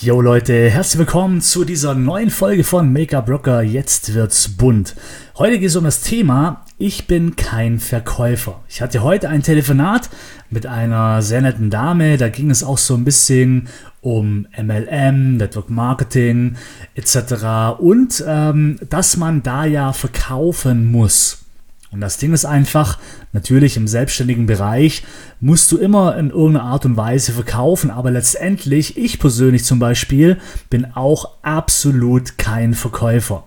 [0.00, 3.62] Yo Leute, herzlich willkommen zu dieser neuen Folge von Make-up Rocker.
[3.62, 4.94] Jetzt wird's bunt.
[5.36, 8.62] Heute geht es um das Thema Ich bin kein Verkäufer.
[8.68, 10.08] Ich hatte heute ein Telefonat
[10.50, 12.16] mit einer sehr netten Dame.
[12.16, 13.66] Da ging es auch so ein bisschen
[14.00, 16.54] um MLM, Network Marketing
[16.94, 17.80] etc.
[17.80, 21.47] Und ähm, dass man da ja verkaufen muss.
[21.90, 22.98] Und das Ding ist einfach,
[23.32, 25.04] natürlich im selbstständigen Bereich
[25.40, 30.38] musst du immer in irgendeiner Art und Weise verkaufen, aber letztendlich, ich persönlich zum Beispiel,
[30.68, 33.44] bin auch absolut kein Verkäufer.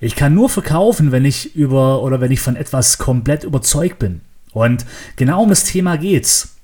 [0.00, 4.20] Ich kann nur verkaufen, wenn ich über oder wenn ich von etwas komplett überzeugt bin.
[4.52, 4.84] Und
[5.16, 6.56] genau um das Thema geht's.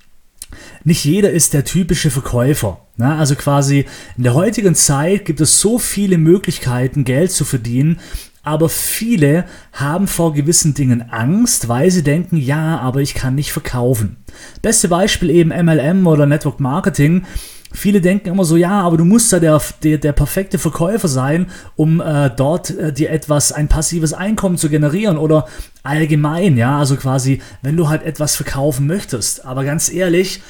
[0.84, 2.80] Nicht jeder ist der typische Verkäufer.
[2.96, 3.14] Ne?
[3.16, 3.86] Also quasi
[4.16, 7.98] in der heutigen Zeit gibt es so viele Möglichkeiten, Geld zu verdienen,
[8.46, 13.52] aber viele haben vor gewissen Dingen Angst, weil sie denken, ja, aber ich kann nicht
[13.52, 14.18] verkaufen.
[14.62, 17.26] Beste Beispiel eben MLM oder Network Marketing.
[17.72, 21.46] Viele denken immer so, ja, aber du musst ja der, der, der perfekte Verkäufer sein,
[21.74, 25.48] um äh, dort äh, dir etwas, ein passives Einkommen zu generieren oder
[25.82, 29.44] allgemein, ja, also quasi, wenn du halt etwas verkaufen möchtest.
[29.44, 30.40] Aber ganz ehrlich,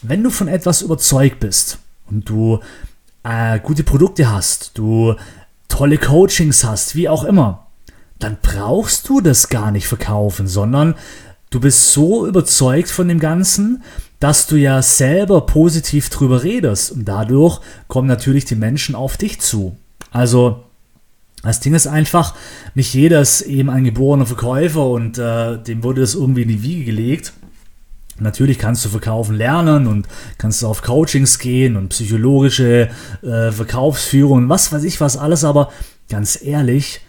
[0.00, 1.78] wenn du von etwas überzeugt bist
[2.10, 2.60] und du
[3.24, 5.16] äh, gute Produkte hast, du
[5.72, 7.66] tolle Coachings hast, wie auch immer,
[8.18, 10.94] dann brauchst du das gar nicht verkaufen, sondern
[11.48, 13.82] du bist so überzeugt von dem Ganzen,
[14.20, 19.40] dass du ja selber positiv drüber redest und dadurch kommen natürlich die Menschen auf dich
[19.40, 19.74] zu.
[20.10, 20.62] Also
[21.42, 22.34] das Ding ist einfach,
[22.74, 26.62] nicht jeder ist eben ein geborener Verkäufer und äh, dem wurde das irgendwie in die
[26.62, 27.32] Wiege gelegt.
[28.18, 30.06] Natürlich kannst du verkaufen lernen und
[30.38, 32.90] kannst auf Coachings gehen und psychologische
[33.22, 35.72] äh, Verkaufsführung, was weiß ich was alles, aber
[36.08, 37.00] ganz ehrlich,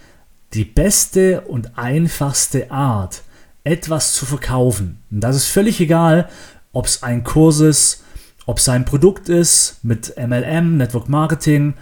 [0.54, 3.23] die beste und einfachste Art,
[3.64, 6.30] etwas zu verkaufen, und das ist völlig egal,
[6.73, 8.04] ob es ein Kurs ist,
[8.45, 11.76] ob es ein Produkt ist mit MLM, Network Marketing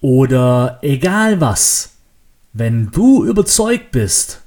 [0.00, 1.92] oder egal was,
[2.52, 4.40] wenn du überzeugt bist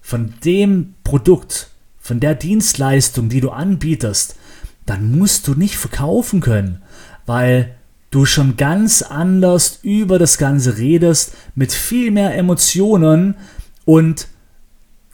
[0.00, 1.68] von dem Produkt,
[2.02, 4.36] von der Dienstleistung, die du anbietest,
[4.84, 6.82] dann musst du nicht verkaufen können,
[7.24, 7.76] weil
[8.10, 13.36] du schon ganz anders über das Ganze redest, mit viel mehr Emotionen
[13.84, 14.26] und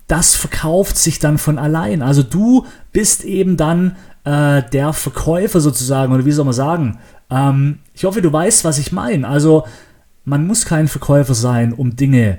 [0.06, 2.00] das verkauft sich dann von allein.
[2.00, 6.99] Also du bist eben dann äh, der Verkäufer sozusagen, oder wie soll man sagen?
[7.31, 9.28] Ähm, ich hoffe, du weißt, was ich meine.
[9.28, 9.66] Also
[10.25, 12.38] man muss kein Verkäufer sein, um Dinge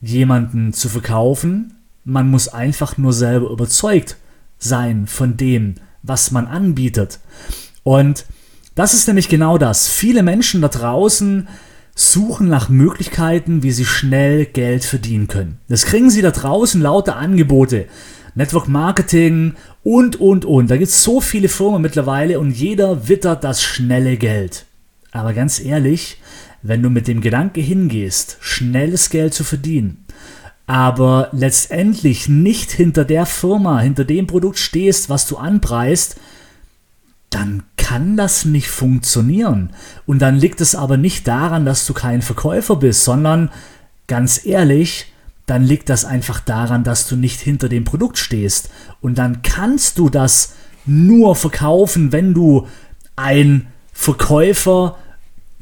[0.00, 4.16] jemanden zu verkaufen, man muss einfach nur selber überzeugt
[4.58, 7.18] sein von dem, was man anbietet.
[7.82, 8.26] Und
[8.74, 9.88] das ist nämlich genau das.
[9.88, 11.48] Viele Menschen da draußen
[11.94, 15.58] suchen nach Möglichkeiten, wie sie schnell Geld verdienen können.
[15.68, 17.86] Das kriegen sie da draußen lauter Angebote.
[18.34, 19.54] Network Marketing
[19.84, 20.70] und, und, und.
[20.70, 24.66] Da gibt es so viele Firmen mittlerweile und jeder wittert das schnelle Geld.
[25.12, 26.20] Aber ganz ehrlich,
[26.62, 30.03] wenn du mit dem Gedanke hingehst, schnelles Geld zu verdienen,
[30.66, 36.16] aber letztendlich nicht hinter der Firma, hinter dem Produkt stehst, was du anpreist,
[37.30, 39.70] dann kann das nicht funktionieren.
[40.06, 43.50] Und dann liegt es aber nicht daran, dass du kein Verkäufer bist, sondern
[44.06, 45.12] ganz ehrlich,
[45.46, 48.70] dann liegt das einfach daran, dass du nicht hinter dem Produkt stehst.
[49.02, 50.54] Und dann kannst du das
[50.86, 52.68] nur verkaufen, wenn du
[53.16, 54.96] ein Verkäufer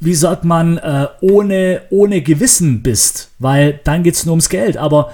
[0.05, 4.77] wie sagt man, äh, ohne, ohne Gewissen bist, weil dann geht es nur ums Geld.
[4.77, 5.13] Aber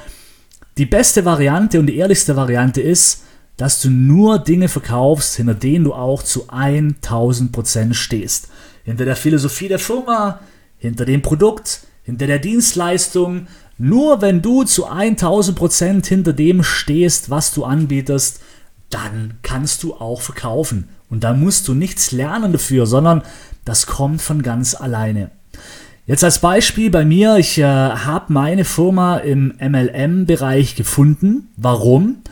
[0.78, 3.25] die beste Variante und die ehrlichste Variante ist,
[3.59, 8.49] dass du nur Dinge verkaufst, hinter denen du auch zu 1000% stehst.
[8.84, 10.41] Hinter der Philosophie der Firma,
[10.78, 13.47] hinter dem Produkt, hinter der Dienstleistung.
[13.76, 18.41] Nur wenn du zu 1000% hinter dem stehst, was du anbietest,
[18.91, 20.88] dann kannst du auch verkaufen.
[21.10, 23.22] Und da musst du nichts lernen dafür, sondern
[23.65, 25.31] das kommt von ganz alleine.
[26.06, 31.50] Jetzt als Beispiel bei mir, ich äh, habe meine Firma im MLM-Bereich gefunden.
[31.56, 32.22] Warum?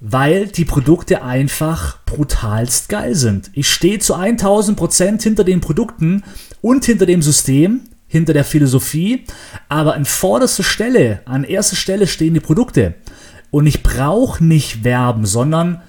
[0.00, 3.50] Weil die Produkte einfach brutalst geil sind.
[3.52, 6.24] Ich stehe zu 1000% hinter den Produkten
[6.62, 9.24] und hinter dem System, hinter der Philosophie,
[9.68, 12.94] aber an vorderster Stelle, an erster Stelle stehen die Produkte.
[13.50, 15.80] Und ich brauche nicht werben, sondern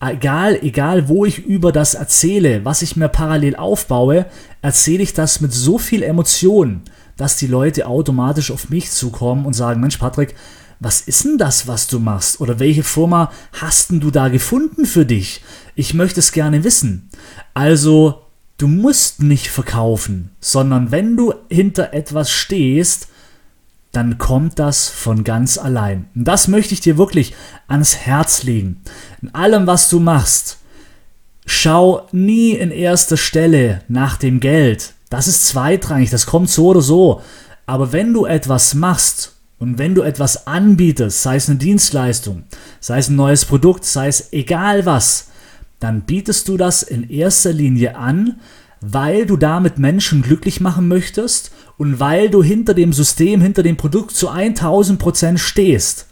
[0.00, 4.26] egal, egal wo ich über das erzähle, was ich mir parallel aufbaue,
[4.62, 6.82] erzähle ich das mit so viel Emotion,
[7.16, 10.34] dass die Leute automatisch auf mich zukommen und sagen, Mensch Patrick,
[10.80, 12.40] was ist denn das, was du machst?
[12.40, 15.42] Oder welche Firma hast denn du da gefunden für dich?
[15.74, 17.08] Ich möchte es gerne wissen.
[17.54, 18.22] Also,
[18.58, 23.08] du musst nicht verkaufen, sondern wenn du hinter etwas stehst,
[23.96, 26.08] dann kommt das von ganz allein.
[26.14, 27.34] Und das möchte ich dir wirklich
[27.68, 28.80] ans Herz legen.
[29.22, 30.58] In allem, was du machst,
[31.46, 34.94] schau nie in erster Stelle nach dem Geld.
[35.10, 37.22] Das ist zweitrangig, das kommt so oder so.
[37.66, 42.44] Aber wenn du etwas machst und wenn du etwas anbietest, sei es eine Dienstleistung,
[42.80, 45.28] sei es ein neues Produkt, sei es egal was,
[45.78, 48.40] dann bietest du das in erster Linie an,
[48.86, 53.76] weil du damit Menschen glücklich machen möchtest und weil du hinter dem System, hinter dem
[53.76, 56.06] Produkt zu 1000 Prozent stehst.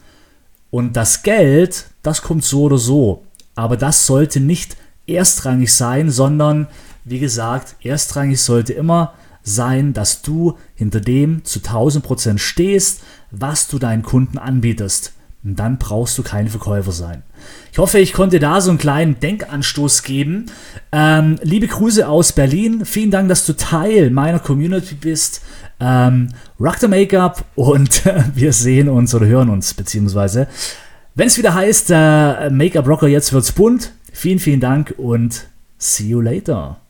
[0.71, 3.25] Und das Geld, das kommt so oder so.
[3.55, 4.77] Aber das sollte nicht
[5.07, 6.67] erstrangig sein, sondern
[7.05, 13.69] wie gesagt, erstrangig sollte immer sein, dass du hinter dem zu 1000 Prozent stehst, was
[13.69, 15.13] du deinen Kunden anbietest.
[15.45, 17.25] Und dann brauchst du kein Verkäufer sein.
[17.73, 20.47] Ich hoffe, ich konnte da so einen kleinen Denkanstoß geben.
[20.93, 22.85] Ähm, liebe Grüße aus Berlin.
[22.85, 25.43] Vielen Dank, dass du Teil meiner Community bist.
[25.81, 26.29] Ähm,
[26.61, 28.03] rock the Make-up und
[28.35, 30.47] wir sehen uns oder hören uns, beziehungsweise,
[31.17, 33.93] wenn es wieder heißt, äh, Make-up Rocker, jetzt wird's bunt.
[34.13, 36.82] Vielen, vielen Dank und see you later.